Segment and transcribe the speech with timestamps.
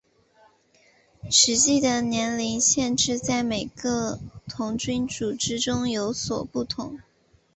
[1.29, 6.99] 实际的年龄限制在每个童军组织中有所不同。